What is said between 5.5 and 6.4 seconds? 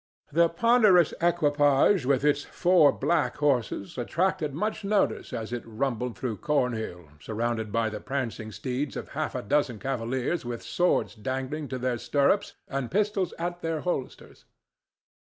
it rumbled through